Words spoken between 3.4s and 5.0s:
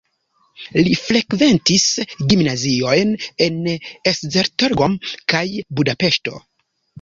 en Esztergom